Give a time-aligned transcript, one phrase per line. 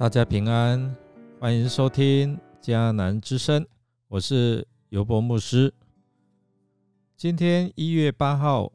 [0.00, 0.96] 大家平安，
[1.38, 3.66] 欢迎收听迦南之声，
[4.08, 5.74] 我是尤博牧师。
[7.18, 8.72] 今天一月八号，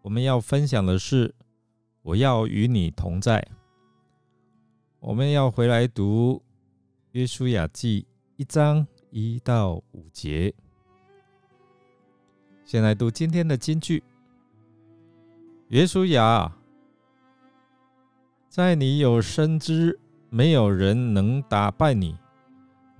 [0.00, 1.34] 我们要分享的是
[2.00, 3.46] “我要与你同在”。
[4.98, 6.42] 我们要回来读
[7.10, 10.54] 《约书亚记》一章一到五节。
[12.64, 14.02] 先来读今天的金句
[15.68, 16.56] ：“约书亚，
[18.48, 22.16] 在你有生之。”没有人能打败你，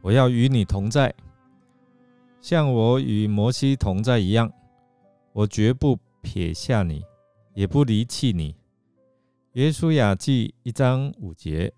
[0.00, 1.14] 我要与你同在，
[2.40, 4.52] 像我与摩西同在一样。
[5.32, 7.04] 我绝不撇下你，
[7.52, 8.56] 也不离弃你。
[9.52, 11.72] 耶稣雅记一章五节，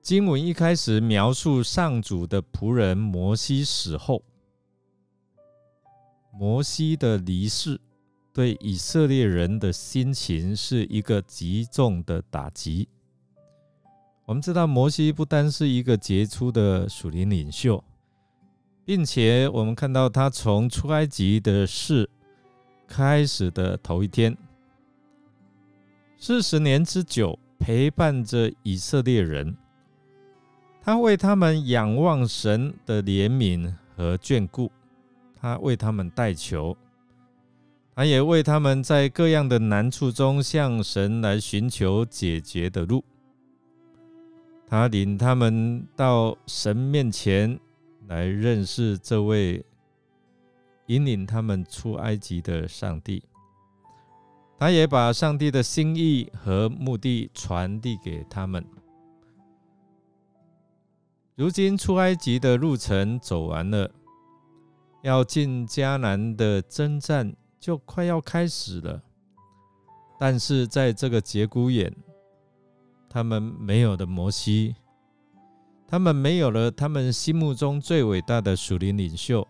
[0.00, 4.22] 经文一开始描述上主的仆人摩西死后，
[6.32, 7.78] 摩西的离世
[8.32, 12.88] 对以色列人的心情是一个极重的打击。
[14.30, 17.82] 我们知道摩西不单是一个杰出的属灵领袖，
[18.84, 22.08] 并且我们看到他从出埃及的事
[22.86, 24.38] 开始的头一天，
[26.16, 29.56] 四十年之久陪伴着以色列人，
[30.80, 34.70] 他为他们仰望神的怜悯和眷顾，
[35.34, 36.76] 他为他们代求，
[37.96, 43.02] 他也为他们在各样的难处中向神来寻求解决的路。
[44.70, 47.58] 他领他们到神面前
[48.06, 49.64] 来认识这位
[50.86, 53.24] 引领他们出埃及的上帝。
[54.56, 58.64] 他也把上帝的心意和目的传递给他们。
[61.34, 63.90] 如今出埃及的路程走完了，
[65.02, 69.02] 要进迦南的征战就快要开始了。
[70.16, 71.92] 但是在这个节骨眼。
[73.12, 74.76] 他们没有的摩西，
[75.88, 79.46] 他们没有了他们心目中最伟大的属灵领袖。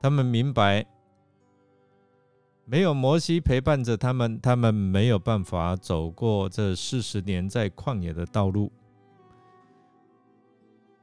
[0.00, 0.86] 他们明白，
[2.64, 8.70] 没有摩西陪伴着他们，他们没有办法走过这四十年在旷野的道路。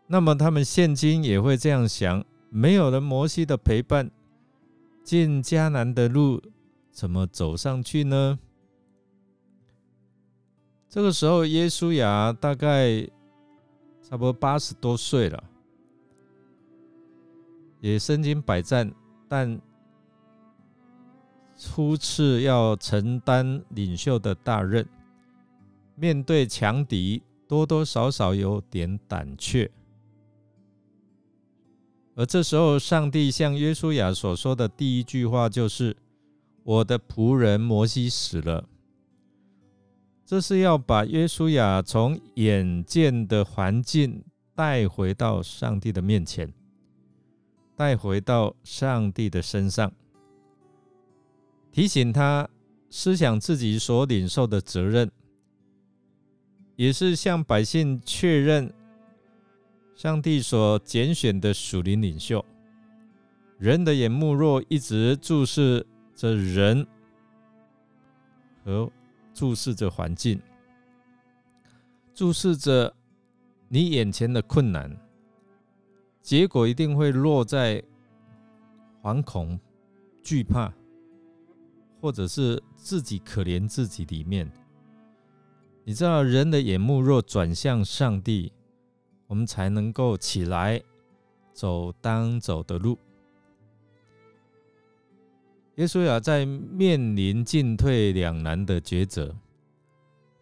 [0.07, 4.09] 那么，他们现今也会这样想：没有了摩西的陪伴，
[5.03, 6.41] 进迦南的路
[6.89, 8.39] 怎么走上去呢？
[10.95, 13.01] 这个时候，耶稣亚大概
[14.01, 15.43] 差不多八十多岁了，
[17.81, 18.89] 也身经百战，
[19.27, 19.59] 但
[21.57, 24.87] 初次要承担领袖的大任，
[25.95, 29.69] 面对强敌，多多少少有点胆怯。
[32.15, 35.93] 而这时候，上帝向约书亚所说的第一句话就是
[36.63, 38.63] ：“我的仆人摩西死了。”
[40.25, 44.25] 这是要把约书亚从眼见的环境
[44.55, 46.51] 带回到上帝的面前，
[47.75, 49.93] 带回到上帝的身上，
[51.71, 52.49] 提醒他
[52.89, 55.11] 思想自己所领受的责任，
[56.75, 58.73] 也是向百姓确认
[59.93, 62.43] 上帝所拣选的属灵领袖。
[63.59, 65.85] 人的眼目若一直注视
[66.15, 66.87] 着人
[68.63, 68.91] 和。
[69.35, 70.41] 注视着环境，
[72.13, 72.95] 注视着
[73.67, 74.89] 你眼前的困难，
[76.21, 77.83] 结果一定会落在
[79.03, 79.59] 惶恐、
[80.23, 80.73] 惧怕，
[81.99, 84.49] 或者是自己可怜自己里面。
[85.83, 88.53] 你知道，人的眼目若转向上帝，
[89.27, 90.81] 我们才能够起来
[91.53, 92.97] 走当走的路。
[95.75, 99.35] 耶稣亚在面临进退两难的抉择。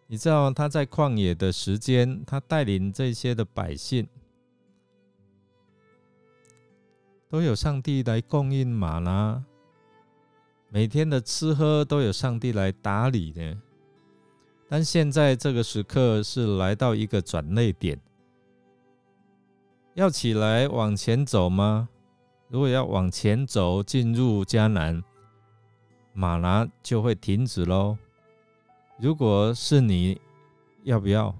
[0.06, 4.06] 你知道他在旷野的时间，他带领这些的百姓，
[7.28, 9.42] 都有上帝来供应马拉，
[10.68, 13.56] 每天的吃喝都有上帝来打理的。
[14.68, 17.98] 但现在这个时刻是来到一个转捩点，
[19.94, 21.88] 要起来往前走吗？
[22.48, 25.02] 如果要往前走，进入迦南。
[26.14, 27.98] 马拉就会停止喽。
[28.98, 30.20] 如果是你，
[30.84, 31.34] 要不要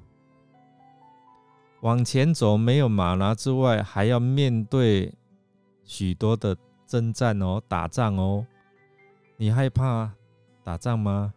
[1.81, 2.56] 往前走？
[2.56, 5.15] 没有马拉之外，还要面对
[5.85, 6.56] 许多的
[6.87, 8.44] 征战哦，打仗哦。
[9.37, 10.12] 你害怕
[10.65, 11.32] 打仗吗？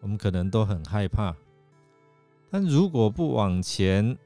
[0.00, 1.34] 我们可能都很害怕。
[2.50, 4.18] 但如果不往前，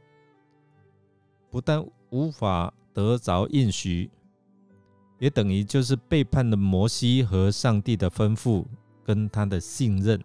[1.50, 4.10] 不但无法得着应许。
[5.18, 8.64] 也等于就是背叛了摩西和上帝的吩咐，
[9.04, 10.22] 跟他的信任。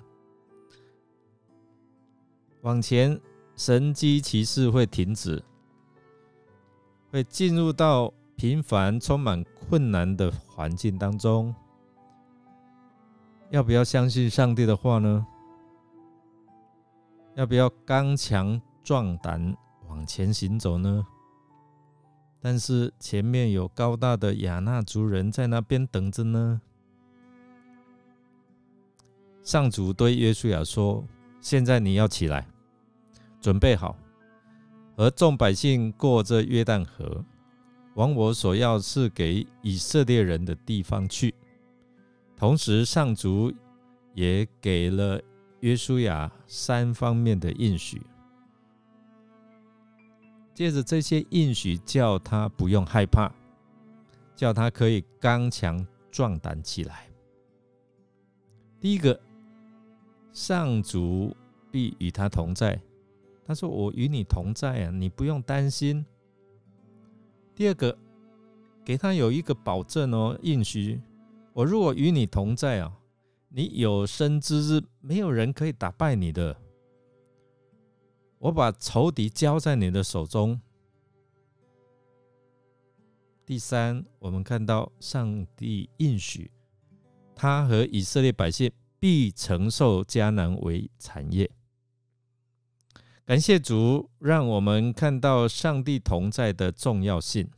[2.61, 3.19] 往前，
[3.55, 5.43] 神机骑士会停止，
[7.11, 11.53] 会进入到平凡、充满困难的环境当中。
[13.49, 15.25] 要不要相信上帝的话呢？
[17.35, 19.57] 要不要刚强壮胆
[19.87, 21.05] 往前行走呢？
[22.45, 26.59] 但是前面有高大的亚纳族人在那边等着呢。
[29.41, 31.07] 上主对约书亚说
[31.39, 32.45] ：“现在你要起来，
[33.39, 33.95] 准备好，
[34.97, 37.23] 和众百姓过这约旦河，
[37.93, 41.33] 往我所要赐给以色列人的地方去。”
[42.35, 43.53] 同时，上主
[44.13, 45.21] 也给了
[45.61, 48.01] 约书亚三方面的应许。
[50.53, 53.31] 借着这些应许，叫他不用害怕，
[54.35, 57.07] 叫他可以刚强壮胆起来。
[58.79, 59.19] 第一个，
[60.31, 61.35] 上主
[61.71, 62.79] 必与他同在。
[63.45, 66.05] 他说：“我与你同在啊，你不用担心。”
[67.55, 67.97] 第二个，
[68.85, 71.01] 给他有一个保证哦，应许。
[71.51, 72.91] 我如果与你同在啊，
[73.49, 76.55] 你有生之日没有人可以打败你的。
[78.43, 80.59] 我把仇敌交在你的手中。
[83.45, 86.51] 第三，我们看到上帝应许
[87.33, 88.69] 他和以色列百姓
[88.99, 91.49] 必承受迦南为产业。
[93.25, 97.49] 感谢主，让我们看到上帝同在的重要性。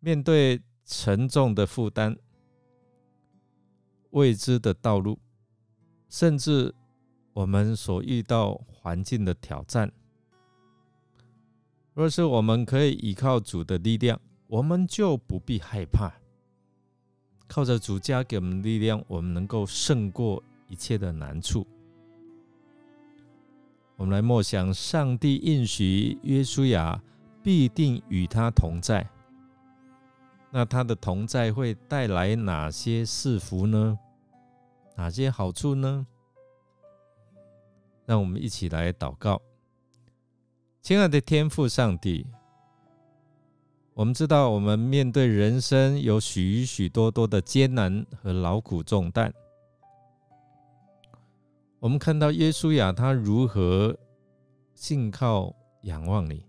[0.00, 0.62] 面对。
[0.90, 2.16] 沉重的负担、
[4.12, 5.18] 未知的道路，
[6.08, 6.74] 甚至
[7.38, 9.92] 我们所遇到环境的挑战，
[11.94, 16.12] 若是我们可以依靠主的力量，我们就不必害怕。
[17.46, 21.64] 靠着主加给我们力量，我们能够胜过一切的难处。
[23.94, 27.00] 我们来默想，上帝应许约书亚
[27.40, 29.08] 必定与他同在。
[30.50, 33.96] 那他的同在会带来哪些赐福呢？
[34.96, 36.04] 哪些好处呢？
[38.08, 39.42] 让我们一起来祷告，
[40.80, 42.26] 亲爱的天父上帝，
[43.92, 49.30] 我们知道我们面对人生有许许多多的艰难和劳苦重担。
[51.80, 53.94] 我们看到耶稣亚他如何
[54.74, 56.42] 信靠仰望你，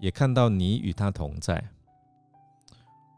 [0.00, 1.62] 也看到你与他同在。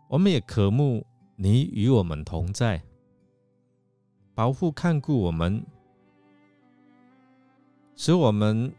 [0.09, 1.07] 我们也渴慕
[1.37, 2.83] 你与我们同在，
[4.35, 5.65] 保护看顾我们，
[8.01, 8.73] 使我们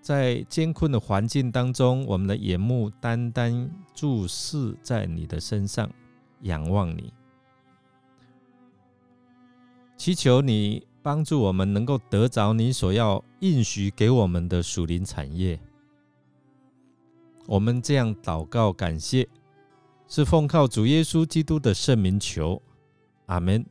[0.00, 5.88] 在艰困的环境当中，我们的眼目单单注视在你的身上，
[6.40, 7.12] 仰望你，
[9.96, 15.60] 祈求你帮助我们能够得着你所要应许给我们的属灵产业。
[17.46, 19.28] 我们这样祷告，感谢。
[20.08, 22.60] 是奉靠主耶稣基督的圣名求，
[23.26, 23.64] 阿门。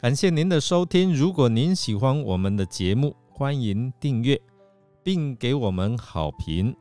[0.00, 1.14] 感谢您的收听。
[1.14, 4.42] 如果您喜欢我们的节目，欢迎订阅
[5.00, 6.74] 并给我们好评。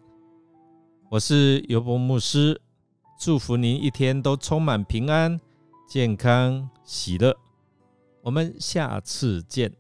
[1.07, 2.59] 我是尤伯牧师，
[3.19, 5.39] 祝福您一天都充满平安、
[5.87, 7.37] 健康、喜乐。
[8.23, 9.71] 我们下次见。